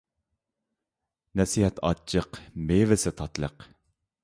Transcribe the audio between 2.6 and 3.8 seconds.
مېۋىسى تاتلىق.